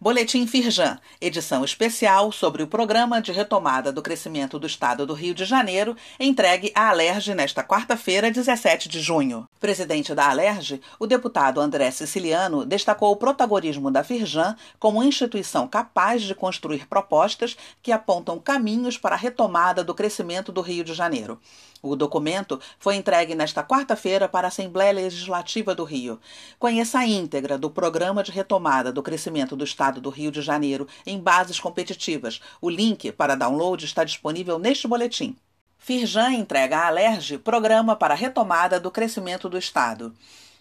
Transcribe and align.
Boletim 0.00 0.46
Firjan, 0.46 0.96
edição 1.20 1.64
especial 1.64 2.30
sobre 2.30 2.62
o 2.62 2.68
Programa 2.68 3.20
de 3.20 3.32
Retomada 3.32 3.90
do 3.90 4.00
Crescimento 4.00 4.56
do 4.56 4.64
Estado 4.64 5.04
do 5.04 5.12
Rio 5.12 5.34
de 5.34 5.44
Janeiro, 5.44 5.96
entregue 6.20 6.70
à 6.72 6.90
Alerj 6.90 7.34
nesta 7.34 7.64
quarta-feira, 7.64 8.30
17 8.30 8.88
de 8.88 9.00
junho. 9.00 9.48
Presidente 9.58 10.14
da 10.14 10.28
Alerj, 10.30 10.80
o 11.00 11.06
deputado 11.06 11.60
André 11.60 11.90
Siciliano 11.90 12.64
destacou 12.64 13.10
o 13.10 13.16
protagonismo 13.16 13.90
da 13.90 14.04
Firjan 14.04 14.54
como 14.78 15.02
instituição 15.02 15.66
capaz 15.66 16.22
de 16.22 16.32
construir 16.32 16.86
propostas 16.86 17.56
que 17.82 17.90
apontam 17.90 18.38
caminhos 18.38 18.96
para 18.96 19.16
a 19.16 19.18
retomada 19.18 19.82
do 19.82 19.96
crescimento 19.96 20.52
do 20.52 20.60
Rio 20.60 20.84
de 20.84 20.94
Janeiro. 20.94 21.40
O 21.80 21.94
documento 21.94 22.60
foi 22.78 22.96
entregue 22.96 23.36
nesta 23.36 23.62
quarta-feira 23.62 24.28
para 24.28 24.46
a 24.46 24.48
Assembleia 24.48 24.92
Legislativa 24.92 25.76
do 25.76 25.84
Rio. 25.84 26.18
Conheça 26.58 26.98
a 26.98 27.06
íntegra 27.06 27.56
do 27.56 27.70
Programa 27.70 28.22
de 28.22 28.32
Retomada 28.32 28.92
do 28.92 29.00
Crescimento 29.00 29.54
do 29.54 29.62
Estado 29.62 29.87
do 29.92 30.10
Rio 30.10 30.30
de 30.30 30.42
Janeiro 30.42 30.86
em 31.06 31.18
bases 31.18 31.58
competitivas. 31.58 32.40
O 32.60 32.68
link 32.68 33.10
para 33.12 33.34
download 33.34 33.84
está 33.84 34.04
disponível 34.04 34.58
neste 34.58 34.86
boletim. 34.86 35.36
Firjan 35.78 36.32
entrega 36.32 36.78
à 36.78 36.86
Alerj 36.88 37.38
Programa 37.38 37.96
para 37.96 38.12
a 38.12 38.16
Retomada 38.16 38.78
do 38.78 38.90
Crescimento 38.90 39.48
do 39.48 39.56
Estado. 39.56 40.14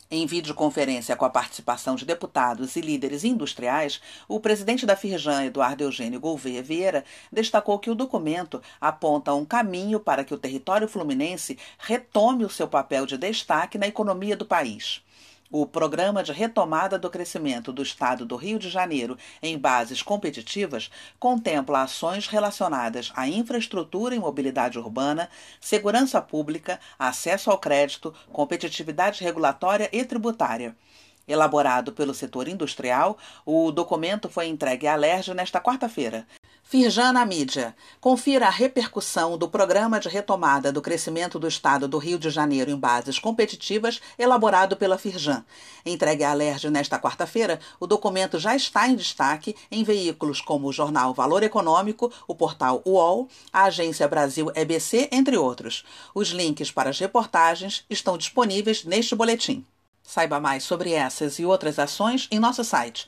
Em 0.09 0.25
videoconferência 0.25 1.17
com 1.17 1.25
a 1.25 1.29
participação 1.29 1.93
de 1.95 2.05
deputados 2.05 2.77
e 2.77 2.81
líderes 2.81 3.25
industriais, 3.25 3.99
o 4.25 4.39
presidente 4.39 4.85
da 4.85 4.95
Firjan, 4.95 5.43
Eduardo 5.43 5.83
Eugênio 5.83 6.17
Gouveia 6.17 6.63
Vieira, 6.63 7.03
destacou 7.29 7.77
que 7.77 7.89
o 7.89 7.95
documento 7.95 8.61
aponta 8.79 9.33
um 9.33 9.43
caminho 9.43 9.99
para 9.99 10.23
que 10.23 10.33
o 10.33 10.37
território 10.37 10.87
fluminense 10.87 11.59
retome 11.77 12.45
o 12.45 12.49
seu 12.49 12.69
papel 12.69 13.05
de 13.05 13.17
destaque 13.17 13.77
na 13.77 13.87
economia 13.87 14.37
do 14.37 14.45
país. 14.45 15.01
O 15.49 15.65
Programa 15.65 16.21
de 16.23 16.33
Retomada 16.33 16.99
do 16.99 17.09
Crescimento 17.09 17.71
do 17.71 17.81
Estado 17.81 18.25
do 18.25 18.35
Rio 18.35 18.59
de 18.59 18.69
Janeiro 18.69 19.17
em 19.41 19.57
bases 19.57 20.01
competitivas 20.01 20.91
contempla 21.17 21.83
ações 21.83 22.27
relacionadas 22.27 23.13
à 23.15 23.29
infraestrutura 23.29 24.13
e 24.13 24.19
mobilidade 24.19 24.77
urbana, 24.77 25.29
segurança 25.61 26.21
pública, 26.21 26.81
acesso 26.99 27.49
ao 27.49 27.57
crédito, 27.57 28.13
competitividade 28.29 29.23
regulatória 29.23 29.89
e 29.93 30.03
tributária. 30.03 30.75
Elaborado 31.25 31.93
pelo 31.93 32.13
setor 32.13 32.49
industrial, 32.49 33.17
o 33.45 33.71
documento 33.71 34.27
foi 34.27 34.47
entregue 34.47 34.85
à 34.85 34.95
LERJ 34.95 35.33
nesta 35.33 35.61
quarta-feira. 35.61 36.27
Firjan 36.69 37.13
na 37.13 37.25
mídia. 37.25 37.73
Confira 38.01 38.47
a 38.47 38.49
repercussão 38.49 39.37
do 39.37 39.47
Programa 39.47 40.01
de 40.01 40.09
Retomada 40.09 40.69
do 40.69 40.81
Crescimento 40.81 41.39
do 41.39 41.47
Estado 41.47 41.87
do 41.87 41.97
Rio 41.97 42.19
de 42.19 42.29
Janeiro 42.29 42.69
em 42.69 42.75
Bases 42.75 43.17
Competitivas, 43.17 44.01
elaborado 44.19 44.75
pela 44.75 44.97
Firjan. 44.97 45.45
Entregue 45.85 46.25
à 46.25 46.31
Alerj 46.31 46.69
nesta 46.69 46.99
quarta-feira, 46.99 47.57
o 47.79 47.87
documento 47.87 48.37
já 48.37 48.53
está 48.53 48.85
em 48.85 48.97
destaque 48.97 49.55
em 49.71 49.81
veículos 49.81 50.41
como 50.41 50.67
o 50.67 50.73
jornal 50.73 51.13
Valor 51.13 51.41
Econômico, 51.41 52.11
o 52.27 52.35
portal 52.35 52.81
UOL, 52.85 53.29
a 53.53 53.63
Agência 53.63 54.05
Brasil 54.05 54.51
EBC, 54.53 55.07
entre 55.13 55.37
outros. 55.37 55.85
Os 56.13 56.31
links 56.31 56.69
para 56.69 56.89
as 56.89 56.99
reportagens 56.99 57.85
estão 57.89 58.17
disponíveis 58.17 58.83
neste 58.83 59.15
boletim. 59.15 59.65
Saiba 60.03 60.37
mais 60.37 60.65
sobre 60.65 60.91
essas 60.91 61.39
e 61.39 61.45
outras 61.45 61.79
ações 61.79 62.27
em 62.29 62.39
nosso 62.39 62.63
site 62.65 63.07